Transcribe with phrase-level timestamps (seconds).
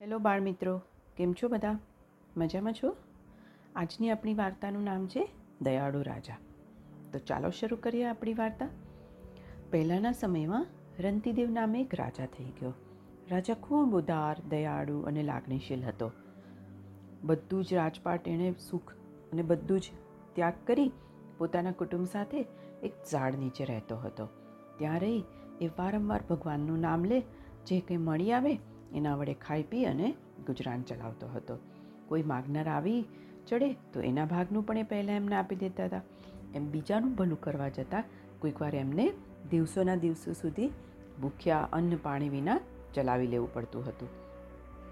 [0.00, 0.82] Hello બાળ મિત્રો
[1.16, 1.78] કેમ છો બધા?
[2.36, 2.96] મજામાં છો?
[3.76, 5.28] આજની આપણી વાર્તાનું નામ છે
[5.62, 6.36] દયાળુ રાજા.
[7.12, 8.68] તો ચાલો શરૂ કરીએ આપણી વાર્તા.
[9.70, 10.66] પહેલાંના સમયમાં
[11.00, 12.74] રંતીદેવ નામે એક રાજા થઈ ગયો.
[13.30, 16.12] રાજા ખૂબ ઉદાર, દયાળુ અને લાગણીશીલ હતો.
[17.22, 18.92] બધું જ રાજપાટ એણે સુખ
[19.32, 19.90] અને બધું જ
[20.32, 20.92] ત્યાગ કરી
[21.38, 22.40] પોતાના કુટુંબ સાથે
[22.82, 24.28] એક ઝાડ નીચે રહેતો હતો.
[24.78, 25.22] ત્યાં રહી
[25.60, 27.20] એ વારંવાર ભગવાનનું નામ લે,
[27.66, 30.14] જે કંઈ મળી આવે એના વડે ખાઈ પી અને
[30.46, 31.58] ગુજરાન ચલાવતો હતો.
[32.08, 33.02] કોઈ માગનાર આવી
[33.46, 36.00] ચડે તો એના ભાગનું પણ એ પહેલાં એમને આપી દેતા હતા.
[36.54, 38.04] એમ બીજાનું ભલું કરવા જતાં
[38.40, 39.12] કોઈક વાર એમને
[39.50, 40.70] દિવસોના દિવસો સુધી
[41.20, 42.58] ભૂખ્યા અન્ન પાણી વિના
[42.94, 44.08] ચલાવી લેવું પડતું હતું.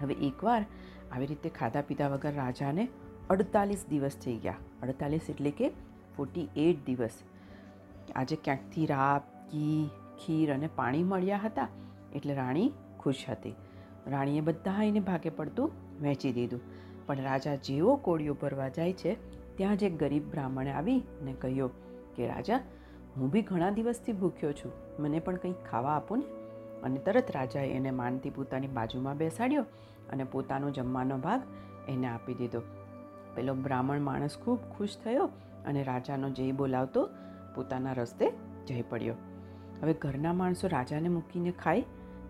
[0.00, 0.66] હવે એકવાર
[1.12, 2.88] આવી રીતે ખાધા પીધા વગર રાજાને
[3.30, 4.54] અડતાલીસ દિવસ થઈ ગયા.
[4.82, 5.72] અડતાલીસ એટલે કે
[6.16, 7.22] ફોર્ટી એટ દિવસ.
[8.14, 9.90] આજે ક્યાંકથી રાબ ઘી,
[10.24, 11.68] ખીર અને પાણી મળ્યા હતા
[12.14, 13.54] એટલે રાણી ખુશ હતી.
[14.06, 15.70] રાણીએ બધા એને ભાગે પડતું
[16.02, 16.60] વહેંચી દીધું.
[17.06, 19.14] પણ રાજા જેવો કોળીઓ ભરવા જાય છે,
[19.56, 21.70] ત્યાં જ એક ગરીબ બ્રાહ્મણે આવી ને કહ્યું
[22.14, 22.60] કે, રાજા,
[23.16, 26.22] હું બી ઘણા દિવસથી ભૂખ્યો છું, મને પણ કંઈક ખાવા આપો ને.
[26.82, 29.62] અને તરત રાજાએ એને માનથી પોતાની બાજુમાં બેસાડ્યો
[30.12, 31.42] અને પોતાનો જમવાનો ભાગ
[31.88, 32.62] એને આપી દીધો.
[33.34, 35.24] પેલો બ્રાહ્મણ માણસ ખૂબ ખુશ થયો
[35.66, 37.08] અને રાજાનો જય બોલાવતો
[37.54, 38.30] પોતાના રસ્તે
[38.66, 39.14] જઈ પડ્યો.
[39.82, 41.84] હવે ઘરના માણસો રાજાને મૂકીને ખાય?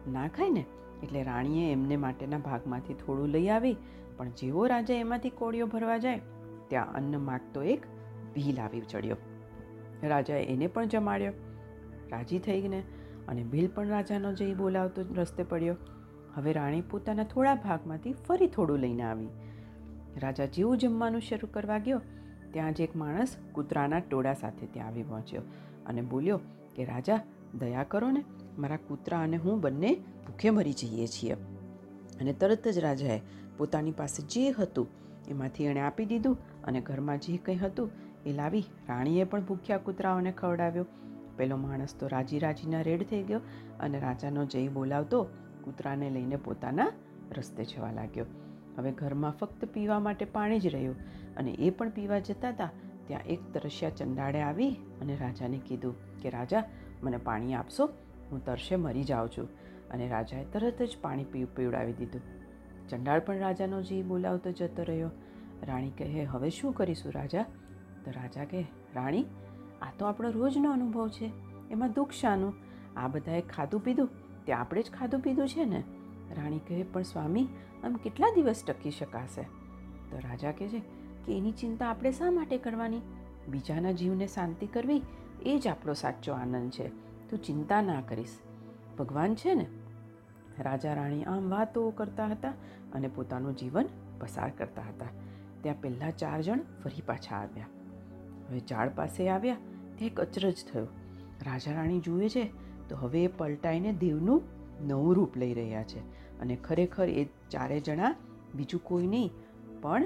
[0.08, 0.64] ના ખાય ને?
[1.02, 3.76] એટલે રાણીએ એમને માટેના ભાગમાંથી થોડું લઈ આવી,
[4.16, 6.20] પણ જેવો રાજા એમાંથી કોળીઓ ભરવા જાય,
[6.68, 7.86] ત્યાં અન્ન માગતો એક
[8.34, 9.16] ભીલ આવી ચડ્યો.
[10.02, 11.32] રાજાએ એને પણ જમાડ્યો.
[12.10, 12.80] રાજી થઈ ગઈને
[13.28, 15.76] અને ભીલ પણ રાજાનો જઈ બોલાવતો રસ્તે પડ્યો.
[16.34, 19.28] હવે રાણી પોતાના થોડા ભાગમાંથી ફરી થોડું લઈને આવી.
[20.16, 22.00] રાજા જેવું જમવાનું શરૂ કરવા ગયો,
[22.52, 25.42] ત્યાં જ એક માણસ કૂતરાના ટોળા સાથે ત્યાં આવી પહોંચ્યો
[25.86, 26.40] અને બોલ્યો
[26.76, 27.20] કે, રાજા,
[27.58, 28.24] દયા કરો ને.
[28.60, 29.94] મારા કૂતરા અને હું બંને
[30.26, 31.32] ભૂખે મરી જઈએ છીએ.
[32.20, 33.20] અને તરત જ રાજાએ
[33.58, 34.88] પોતાની પાસે જે હતું
[35.28, 37.90] એમાંથી એણે આપી દીધું અને ઘરમાં જે કંઈ હતું
[38.26, 40.86] એ લાવી રાણીએ પણ ભૂખ્યા કૂતરાઓને ખવડાવ્યો.
[41.36, 43.40] પેલો માણસ તો રાજી રાજીના રેડ થઈ ગયો
[43.80, 45.24] અને રાજાનો જય બોલાવતો
[45.64, 46.92] કૂતરાને લઈને પોતાના
[47.36, 48.26] રસ્તે જવા લાગ્યો.
[48.78, 50.96] હવે ઘરમાં ફક્ત પીવા માટે પાણી જ રહ્યું
[51.36, 52.70] અને એ પણ પીવા જતા હતા.
[53.06, 54.70] ત્યાં એક તરસ્યા ચંડાળે આવી
[55.00, 56.64] અને રાજાને કીધું કે, રાજા,
[57.02, 57.88] મને પાણી આપશો?
[58.30, 59.48] હું તરશે મરી જાઉં છું.
[59.90, 62.20] અને રાજાએ તરત જ પાણી પી, પીવડાવી દીધું.
[62.88, 65.10] ચંડાળ પણ રાજાનો જીવ બોલાવતો જતો રહ્યો.
[65.62, 67.42] રાણી કહે, હવે શું કરીશું રાજા?
[68.04, 69.22] તો રાજા કહે, રાણી,
[69.82, 71.32] આ તો આપણો રોજનો અનુભવ છે.
[71.70, 72.54] એમાં દુઃખ શાનું?
[72.96, 74.08] આ બધાએ ખાધું પીધું?
[74.46, 75.84] તે આપણે જ ખાધું પીધું છે ને?
[76.36, 77.48] રાણી કહે, પણ સ્વામી,
[77.84, 79.42] આમ કેટલા દિવસ ટકી શકાશે?
[80.10, 80.82] તો રાજા કહે છે,
[81.26, 83.00] કે એની ચિંતા આપણે શા માટે કરવાની?
[83.48, 85.02] બીજાના જીવને શાંતિ કરવી
[85.42, 87.09] એ જ આપણો સાચો આનંદ છે.
[87.30, 88.38] તું ચિંતા ના કરીશ.
[88.98, 89.66] ભગવાન છે ને?
[90.58, 92.52] રાજા રાણી આમ વાતો કરતા હતા
[92.92, 93.86] અને પોતાનું જીવન
[94.20, 95.10] પસાર કરતા હતા.
[95.62, 97.66] ત્યાં પહેલાં ચાર જણ ફરી પાછા આવ્યા.
[98.48, 99.56] હવે ઝાડ પાસે આવ્યા,
[99.96, 100.86] ત્યાં એક અચરજ થયો.
[101.46, 102.44] રાજા રાણી જુએ છે
[102.88, 104.42] તો હવે એ પલટાઈને દેવનું
[104.86, 106.00] નવું રૂપ લઈ રહ્યા છે
[106.40, 108.14] અને ખરેખર એ ચારે જણા
[108.54, 109.30] બીજું કોઈ નહીં,
[109.82, 110.04] પણ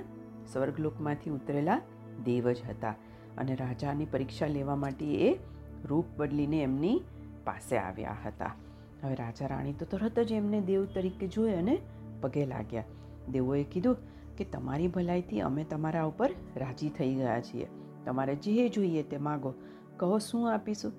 [0.52, 1.80] સ્વર્ગલોકમાંથી ઉતરેલા
[2.24, 2.94] દેવ જ હતા.
[3.38, 5.38] અને રાજાની પરીક્ષા લેવા માટે એ
[5.84, 7.00] રૂપ બદલીને એમની
[7.44, 8.54] પાસે આવ્યા હતા.
[9.02, 11.80] હવે રાજા રાણી તો તરત જ એમને દેવ તરીકે જોઈ અને
[12.20, 12.84] પગે લાગ્યા.
[13.30, 13.96] દેવોએ કીધું
[14.36, 17.68] કે, તમારી ભલાઈથી અમે તમારા ઉપર રાજી થઈ ગયા છીએ.
[18.04, 19.54] તમારે જે જોઈએ તે માગો.
[19.96, 20.92] કહો શું આપીશું?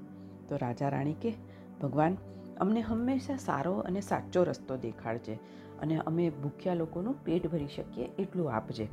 [0.48, 1.34] તો રાજા રાણી કે,
[1.82, 2.18] ભગવાન,
[2.60, 5.34] અમને હંમેશા સારો અને સાચો રસ્તો દેખાડજે
[5.82, 8.88] અને અમે ભૂખ્યા લોકોનું પેટ ભરી શકીએ એટલું આપજે.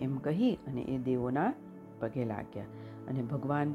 [0.00, 1.52] એમ કહી અને એ દેવોના
[2.00, 2.64] પગે લાગ્યા.
[3.08, 3.74] અને ભગવાન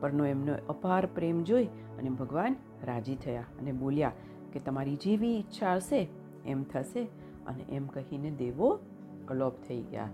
[0.00, 1.68] પરનો એમનો અપાર પ્રેમ જોઈ
[1.98, 4.12] અને ભગવાન રાજી થયા અને બોલ્યા
[4.52, 6.08] કે તમારી જેવી ઈચ્છા હશે,
[6.46, 7.02] એમ થશે
[7.46, 8.70] અને એમ કહીને દેવો
[9.28, 10.08] અલોપ થઈ ગયા.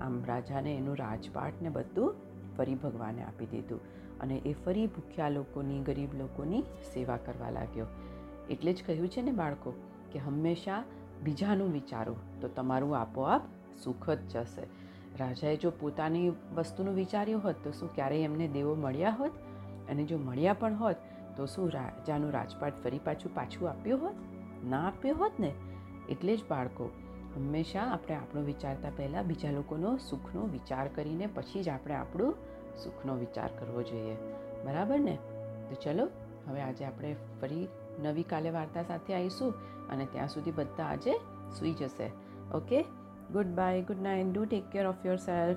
[0.00, 2.14] આમ રાજાને એનું રાજપાટને બધું
[2.56, 3.80] ફરી ભગવાને આપી દીધું
[4.20, 6.62] અને એ ફરી ભૂખ્યા લોકોની, ગરીબ લોકોની
[6.94, 7.86] સેવા કરવા લાગ્યો.
[8.50, 9.72] એટલે જ કહ્યું છે ને બાળકો
[10.12, 10.82] કે હંમેશા
[11.24, 13.42] બીજાનું વિચારો તો તમારું આપોઆપ
[13.84, 14.64] સુખ જ જશે.
[15.18, 19.30] રાજાએ જો પોતાની વસ્તુનું વિચાર્યું હોત, તો શું ક્યારેય એમને દેવો મળ્યા હોત?
[19.90, 20.96] અને જો મળ્યા પણ હોત,
[21.36, 24.14] તો શું રાજાનું રાજપાટ ફરી પાછું પાછું આપ્યું હોત?
[24.64, 25.52] ના આપ્યું હોત ને?
[26.08, 26.90] એટલે જ બાળકો,
[27.36, 32.34] હંમેશા આપણે આપણું વિચારતા પહેલાં બીજા લોકોનો સુખનો વિચાર કરીને પછી જ આપણે આપણું
[32.84, 34.14] સુખનો વિચાર કરવો જોઈએ.
[34.64, 35.18] બરાબર ને?
[35.70, 36.08] તો ચલો,
[36.46, 37.68] હવે આજે આપણે ફરી
[38.02, 39.54] નવી કાલે વાર્તા સાથે આવીશું
[39.88, 41.12] અને ત્યાં સુધી બધા આજે
[41.58, 42.10] સૂઈ જશે.
[42.54, 42.84] Okay?
[43.32, 44.32] Goodbye, good night.
[44.32, 45.56] Do take care of yourself.